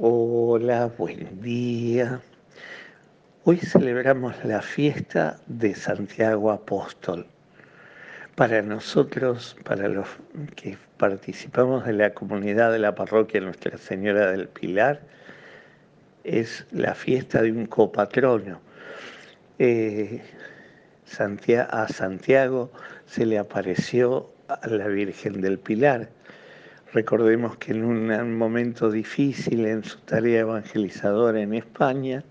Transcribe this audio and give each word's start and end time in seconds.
Hola, 0.00 0.92
buen 0.96 1.42
día. 1.42 2.20
Hoy 3.42 3.56
celebramos 3.56 4.32
la 4.44 4.62
fiesta 4.62 5.40
de 5.48 5.74
Santiago 5.74 6.52
Apóstol. 6.52 7.26
Para 8.36 8.62
nosotros, 8.62 9.56
para 9.64 9.88
los 9.88 10.06
que 10.54 10.78
participamos 10.98 11.84
de 11.84 11.94
la 11.94 12.14
comunidad 12.14 12.70
de 12.70 12.78
la 12.78 12.94
parroquia 12.94 13.40
Nuestra 13.40 13.76
Señora 13.76 14.30
del 14.30 14.46
Pilar, 14.46 15.00
es 16.22 16.64
la 16.70 16.94
fiesta 16.94 17.42
de 17.42 17.50
un 17.50 17.66
copatrono. 17.66 18.60
Eh, 19.58 20.22
a 21.70 21.88
Santiago 21.88 22.70
se 23.04 23.26
le 23.26 23.36
apareció 23.36 24.30
a 24.46 24.64
la 24.68 24.86
Virgen 24.86 25.40
del 25.40 25.58
Pilar 25.58 26.08
Recordemos 26.92 27.58
que 27.58 27.72
en 27.72 27.84
un 27.84 28.38
momento 28.38 28.90
difícil 28.90 29.66
en 29.66 29.84
su 29.84 29.98
tarea 29.98 30.40
evangelizadora 30.40 31.38
en 31.38 31.52
España, 31.52 32.24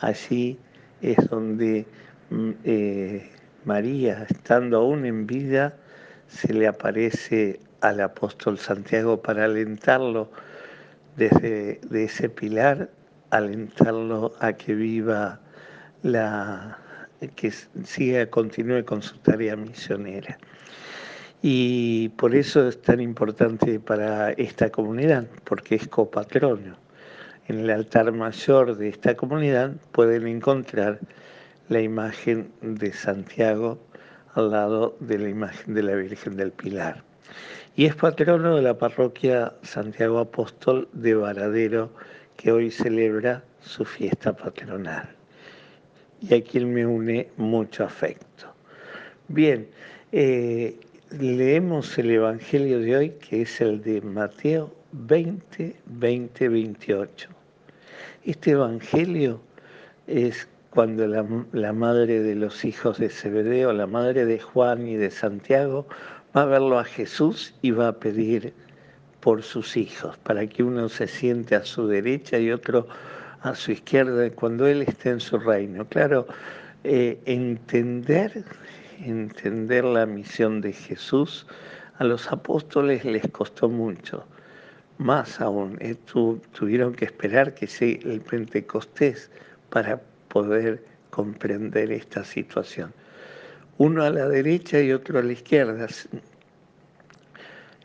allí 0.00 0.58
es 1.00 1.16
donde 1.28 1.86
mm, 2.30 2.50
eh, 2.64 3.30
María, 3.64 4.26
estando 4.28 4.78
aún 4.78 5.06
en 5.06 5.28
vida, 5.28 5.76
se 6.26 6.52
le 6.52 6.66
aparece 6.66 7.60
al 7.82 8.00
apóstol 8.00 8.58
Santiago 8.58 9.22
para 9.22 9.44
alentarlo 9.44 10.30
desde 11.16 11.80
de 11.88 12.04
ese 12.04 12.28
pilar, 12.28 12.90
alentarlo 13.30 14.32
a 14.40 14.54
que 14.54 14.74
viva 14.74 15.40
la, 16.02 16.78
que 17.36 17.52
siga, 17.84 18.26
continúe 18.26 18.84
con 18.84 19.02
su 19.02 19.18
tarea 19.18 19.54
misionera. 19.54 20.36
Y 21.42 22.10
por 22.10 22.34
eso 22.34 22.68
es 22.68 22.82
tan 22.82 23.00
importante 23.00 23.80
para 23.80 24.32
esta 24.32 24.70
comunidad, 24.70 25.26
porque 25.44 25.76
es 25.76 25.88
copatrono. 25.88 26.76
En 27.48 27.60
el 27.60 27.70
altar 27.70 28.12
mayor 28.12 28.76
de 28.76 28.90
esta 28.90 29.16
comunidad 29.16 29.72
pueden 29.92 30.26
encontrar 30.26 31.00
la 31.68 31.80
imagen 31.80 32.52
de 32.60 32.92
Santiago 32.92 33.78
al 34.34 34.50
lado 34.50 34.96
de 35.00 35.18
la 35.18 35.28
imagen 35.28 35.74
de 35.74 35.82
la 35.82 35.94
Virgen 35.94 36.36
del 36.36 36.52
Pilar. 36.52 37.02
Y 37.74 37.86
es 37.86 37.94
patrono 37.94 38.56
de 38.56 38.62
la 38.62 38.76
parroquia 38.76 39.54
Santiago 39.62 40.18
Apóstol 40.18 40.88
de 40.92 41.14
Varadero, 41.14 41.90
que 42.36 42.52
hoy 42.52 42.70
celebra 42.70 43.42
su 43.62 43.84
fiesta 43.84 44.36
patronal. 44.36 45.08
Y 46.20 46.34
a 46.34 46.44
quien 46.44 46.72
me 46.74 46.84
une 46.84 47.28
mucho 47.36 47.84
afecto. 47.84 48.52
Bien, 49.28 49.68
eh, 50.12 50.78
leemos 51.10 51.98
el 51.98 52.10
Evangelio 52.10 52.80
de 52.80 52.96
hoy, 52.96 53.10
que 53.10 53.42
es 53.42 53.60
el 53.60 53.82
de 53.82 54.00
Mateo 54.00 54.72
20, 54.92 55.76
20, 55.86 56.48
28. 56.48 57.28
Este 58.24 58.50
Evangelio 58.52 59.40
es 60.06 60.48
cuando 60.70 61.06
la, 61.06 61.72
madre 61.72 62.20
de 62.20 62.34
los 62.36 62.64
hijos 62.64 62.98
de 62.98 63.08
Zebedeo, 63.08 63.72
la 63.72 63.88
madre 63.88 64.24
de 64.24 64.38
Juan 64.38 64.86
y 64.86 64.96
de 64.96 65.10
Santiago, 65.10 65.86
va 66.36 66.42
a 66.42 66.46
verlo 66.46 66.78
a 66.78 66.84
Jesús 66.84 67.54
y 67.60 67.72
va 67.72 67.88
a 67.88 67.98
pedir 67.98 68.52
por 69.20 69.42
sus 69.42 69.76
hijos, 69.76 70.16
para 70.18 70.46
que 70.46 70.62
uno 70.62 70.88
se 70.88 71.08
siente 71.08 71.56
a 71.56 71.64
su 71.64 71.88
derecha 71.88 72.38
y 72.38 72.52
otro 72.52 72.86
a 73.42 73.54
su 73.54 73.72
izquierda 73.72 74.30
cuando 74.30 74.66
Él 74.66 74.82
esté 74.82 75.10
en 75.10 75.20
su 75.20 75.38
reino. 75.38 75.86
Claro, 75.88 76.26
eh, 76.84 77.18
entender 77.24 78.44
entender 79.04 79.84
la 79.84 80.06
misión 80.06 80.60
de 80.60 80.72
Jesús, 80.72 81.46
a 81.98 82.04
los 82.04 82.30
apóstoles 82.32 83.04
les 83.04 83.26
costó 83.30 83.68
mucho. 83.68 84.24
Más 84.98 85.40
aún, 85.40 85.78
eh, 85.80 85.96
tuvieron 86.52 86.94
que 86.94 87.06
esperar 87.06 87.54
que 87.54 87.66
sea 87.66 87.98
el 88.02 88.20
Pentecostés 88.20 89.30
para 89.70 90.00
poder 90.28 90.84
comprender 91.10 91.90
esta 91.92 92.24
situación. 92.24 92.92
Uno 93.78 94.02
a 94.02 94.10
la 94.10 94.28
derecha 94.28 94.80
y 94.80 94.92
otro 94.92 95.18
a 95.18 95.22
la 95.22 95.32
izquierda. 95.32 95.86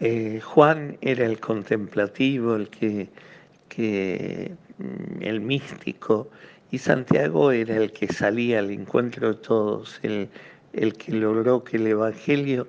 Eh, 0.01 0.41
Juan 0.41 0.97
era 1.01 1.25
el 1.25 1.39
contemplativo, 1.39 2.55
el 2.55 2.69
que, 2.69 3.09
mm, 4.77 5.21
el 5.21 5.39
místico, 5.41 6.29
y 6.71 6.77
Santiago 6.77 7.51
era 7.51 7.77
el 7.77 7.93
que 7.93 8.11
salía 8.11 8.59
al 8.59 8.71
encuentro 8.71 9.29
de 9.29 9.35
todos, 9.35 9.99
el, 10.03 10.29
el 10.75 10.93
que 10.93 11.13
logró 11.13 11.63
que 11.63 11.77
el 11.77 11.87
Evangelio 11.87 12.67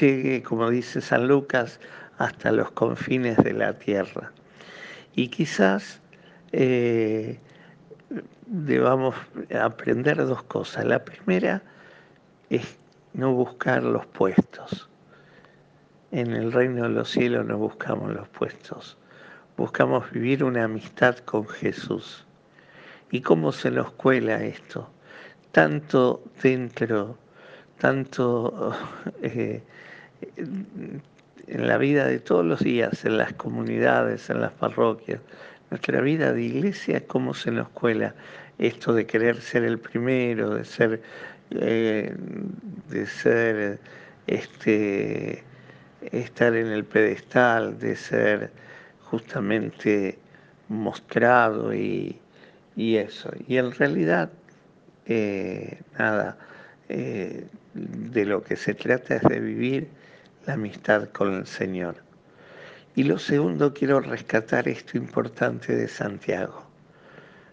llegue, 0.00 0.42
como 0.42 0.68
dice 0.70 1.00
San 1.00 1.28
Lucas, 1.28 1.78
hasta 2.18 2.50
los 2.50 2.72
confines 2.72 3.36
de 3.38 3.52
la 3.52 3.78
tierra. 3.78 4.32
Y 5.14 5.28
quizás 5.28 6.00
eh, 6.50 7.38
debamos 8.46 9.14
aprender 9.60 10.16
dos 10.16 10.42
cosas. 10.42 10.84
La 10.84 11.04
primera 11.04 11.62
es 12.50 12.76
no 13.12 13.32
buscar 13.32 13.84
los 13.84 14.04
puestos. 14.06 14.88
En 16.10 16.32
el 16.32 16.52
reino 16.52 16.84
de 16.84 16.88
los 16.88 17.10
cielos 17.10 17.46
no 17.46 17.56
buscamos 17.56 18.12
los 18.12 18.28
puestos. 18.28 18.98
Buscamos 19.56 20.10
vivir 20.10 20.42
una 20.42 20.64
amistad 20.64 21.18
con 21.18 21.46
Jesús. 21.46 22.26
¿Y 23.12 23.20
cómo 23.20 23.52
se 23.52 23.70
nos 23.70 23.92
cuela 23.92 24.42
esto? 24.42 24.90
Tanto 25.52 26.24
dentro 26.42 27.16
tanto 27.78 28.74
eh, 29.22 29.62
en 31.46 31.66
la 31.66 31.78
vida 31.78 32.06
de 32.06 32.18
todos 32.18 32.44
los 32.44 32.60
días, 32.60 33.04
en 33.04 33.18
las 33.18 33.32
comunidades, 33.34 34.30
en 34.30 34.40
las 34.40 34.52
parroquias, 34.52 35.20
nuestra 35.70 36.00
vida 36.00 36.32
de 36.32 36.42
iglesia, 36.42 37.06
cómo 37.06 37.34
se 37.34 37.50
nos 37.50 37.68
cuela 37.70 38.14
esto 38.58 38.92
de 38.92 39.06
querer 39.06 39.40
ser 39.40 39.64
el 39.64 39.78
primero, 39.78 40.54
de 40.54 40.64
ser, 40.64 41.02
eh, 41.50 42.14
de 42.88 43.06
ser, 43.06 43.80
este, 44.26 45.42
estar 46.12 46.54
en 46.54 46.68
el 46.68 46.84
pedestal, 46.84 47.78
de 47.78 47.96
ser 47.96 48.50
justamente 49.02 50.18
mostrado 50.68 51.74
y, 51.74 52.20
eso. 52.76 53.30
Y 53.46 53.56
en 53.58 53.70
realidad, 53.72 54.30
eh, 55.06 55.80
nada, 55.98 56.36
de 57.74 58.24
lo 58.24 58.42
que 58.42 58.56
se 58.56 58.74
trata 58.74 59.16
es 59.16 59.22
de 59.22 59.40
vivir 59.40 59.88
la 60.46 60.54
amistad 60.54 61.08
con 61.10 61.34
el 61.34 61.46
Señor. 61.46 61.96
Y 62.94 63.02
lo 63.02 63.18
segundo, 63.18 63.74
quiero 63.74 64.00
rescatar 64.00 64.68
esto 64.68 64.96
importante 64.96 65.74
de 65.74 65.88
Santiago, 65.88 66.64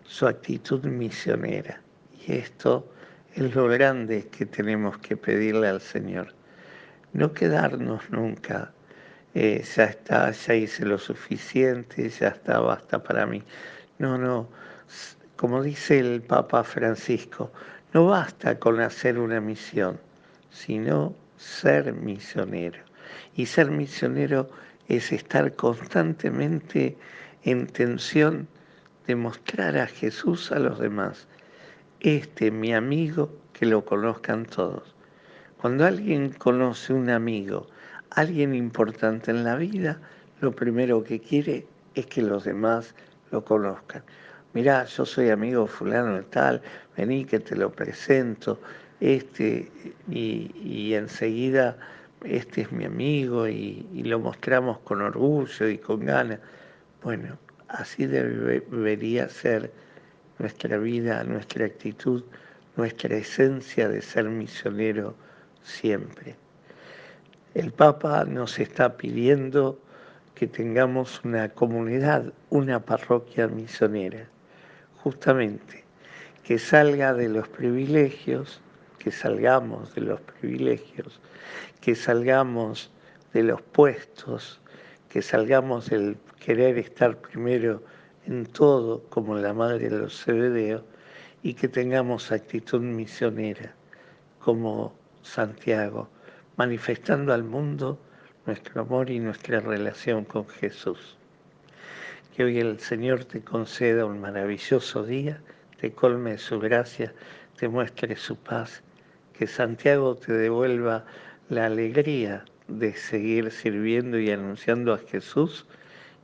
su 0.04 0.28
actitud 0.28 0.86
misionera. 0.86 1.82
Y 2.28 2.34
esto 2.34 2.88
es 3.34 3.56
lo 3.56 3.68
grande 3.68 4.28
que 4.28 4.46
tenemos 4.46 5.00
que 5.00 5.18
pedirle 5.18 5.68
al 5.68 5.82
Señor. 5.82 6.34
No 7.14 7.34
quedarnos 7.34 8.08
nunca, 8.12 8.72
eh, 9.34 9.64
ya 9.76 9.86
está, 9.86 10.30
ya 10.32 10.54
hice 10.54 10.86
lo 10.86 11.00
suficiente, 11.00 12.08
ya 12.10 12.28
está, 12.28 12.60
basta 12.60 13.02
para 13.02 13.26
mí. 13.26 13.42
No, 13.98 14.20
no, 14.20 14.48
como 15.36 15.64
dice 15.64 15.98
el 15.98 16.22
Papa 16.22 16.64
Francisco, 16.64 17.52
no 17.94 18.06
basta 18.06 18.60
con 18.60 18.80
hacer 18.80 19.18
una 19.18 19.42
misión 19.42 20.00
sino 20.52 21.16
ser 21.38 21.94
misionero. 21.94 22.80
Y 23.36 23.48
ser 23.48 23.72
misionero 23.72 24.50
es 24.88 25.12
estar 25.12 25.56
constantemente 25.56 26.98
en 27.44 27.68
tensión 27.68 28.48
de 29.08 29.16
mostrar 29.16 29.78
a 29.78 29.88
Jesús 29.88 30.52
a 30.52 30.60
los 30.60 30.80
demás. 30.80 31.28
Este, 32.00 32.52
mi 32.52 32.74
amigo, 32.74 33.32
que 33.54 33.66
lo 33.66 33.86
conozcan 33.86 34.46
todos. 34.46 34.96
Cuando 35.60 35.86
alguien 35.86 36.32
conoce 36.32 36.94
un 36.94 37.10
amigo, 37.10 37.68
alguien 38.10 38.54
importante 38.56 39.32
en 39.32 39.44
la 39.44 39.56
vida, 39.56 40.00
lo 40.40 40.52
primero 40.52 41.04
que 41.04 41.20
quiere 41.20 41.68
es 41.96 42.08
que 42.08 42.22
los 42.22 42.44
demás 42.44 42.96
lo 43.32 43.46
conozcan. 43.46 44.04
Mirá, 44.54 44.86
yo 44.86 45.06
soy 45.06 45.30
amigo 45.30 45.68
fulano 45.68 46.16
de 46.16 46.24
tal, 46.24 46.62
vení 46.98 47.26
que 47.26 47.40
te 47.40 47.56
lo 47.56 47.72
presento, 47.72 48.60
este, 49.02 49.72
y, 50.10 50.94
enseguida 50.94 51.76
este 52.24 52.62
es 52.62 52.72
mi 52.72 52.86
amigo 52.86 53.48
y, 53.48 53.84
lo 54.04 54.20
mostramos 54.20 54.78
con 54.80 55.02
orgullo 55.02 55.68
y 55.68 55.78
con 55.80 56.06
ganas. 56.06 56.40
Bueno, 57.04 57.38
así 57.68 58.06
debería 58.06 59.28
ser 59.28 59.72
nuestra 60.38 60.78
vida, 60.78 61.24
nuestra 61.24 61.66
actitud, 61.66 62.24
nuestra 62.78 63.16
esencia 63.16 63.90
de 63.90 64.02
ser 64.02 64.26
misionero 64.26 65.16
siempre. 65.64 66.36
El 67.56 67.72
Papa 67.72 68.24
nos 68.26 68.60
está 68.60 68.98
pidiendo 68.98 69.80
que 70.36 70.48
tengamos 70.48 71.22
una 71.24 71.50
comunidad, 71.50 72.34
una 72.50 72.80
parroquia 72.80 73.48
misionera, 73.48 74.28
justamente, 75.04 75.84
que 76.44 76.58
salga 76.60 77.14
de 77.14 77.30
los 77.30 77.48
privilegios, 77.48 78.62
que 79.04 79.12
salgamos 79.12 79.96
de 79.96 80.02
los 80.02 80.22
privilegios, 80.22 81.20
que 81.82 81.96
salgamos 81.96 82.92
de 83.34 83.42
los 83.42 83.60
puestos, 83.60 84.62
que 85.10 85.24
salgamos 85.24 85.90
del 85.90 86.18
querer 86.40 86.78
estar 86.78 87.18
primero 87.18 87.82
en 88.28 88.46
todo 88.46 89.04
como 89.10 89.36
la 89.36 89.54
madre 89.54 89.90
de 89.90 89.98
los 89.98 90.24
Cebedeos 90.24 90.84
y 91.42 91.56
que 91.56 91.68
tengamos 91.68 92.32
actitud 92.32 92.82
misionera 92.82 93.74
como 94.40 94.94
Santiago, 95.24 96.08
manifestando 96.58 97.34
al 97.34 97.44
mundo 97.44 98.00
nuestro 98.46 98.82
amor 98.82 99.10
y 99.10 99.20
nuestra 99.20 99.62
relación 99.62 100.26
con 100.26 100.48
Jesús. 100.48 101.18
Que 102.36 102.44
hoy 102.44 102.60
el 102.60 102.80
Señor 102.80 103.26
te 103.26 103.42
conceda 103.42 104.06
un 104.06 104.22
maravilloso 104.22 105.04
día, 105.04 105.42
te 105.80 105.92
colme 105.92 106.38
su 106.38 106.60
gracia, 106.60 107.14
te 107.58 107.68
muestre 107.68 108.16
su 108.16 108.36
paz, 108.36 108.84
que 109.42 109.48
Santiago 109.48 110.14
te 110.18 110.34
devuelva 110.34 111.04
la 111.50 111.66
alegría 111.66 112.46
de 112.68 112.94
seguir 112.94 113.50
sirviendo 113.50 114.20
y 114.20 114.30
anunciando 114.30 114.94
a 114.94 115.00
Jesús 115.00 115.66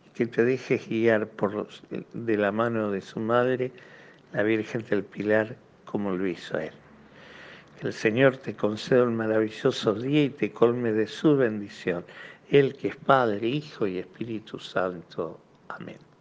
y 0.06 0.10
que 0.12 0.28
te 0.28 0.46
dejes 0.46 0.88
guiar 0.88 1.28
por 1.28 1.68
de 2.14 2.38
la 2.38 2.52
mano 2.52 2.92
de 2.92 3.02
su 3.02 3.20
madre, 3.20 3.72
la 4.34 4.44
Virgen 4.44 4.86
del 4.88 5.04
Pilar, 5.04 5.56
como 5.86 6.12
lo 6.12 6.28
hizo 6.28 6.60
él. 6.60 6.74
Que 7.82 7.88
el 7.88 7.94
Señor 7.94 8.38
te 8.38 8.56
conceda 8.56 9.02
un 9.02 9.16
maravilloso 9.16 9.96
día 9.96 10.26
y 10.26 10.30
te 10.30 10.52
colme 10.52 10.92
de 10.92 11.08
su 11.08 11.36
bendición. 11.36 12.06
Él 12.52 12.76
que 12.76 12.90
es 12.90 12.98
Padre, 12.98 13.48
Hijo 13.48 13.88
y 13.88 13.98
Espíritu 13.98 14.60
Santo. 14.60 15.40
Amén. 15.70 16.07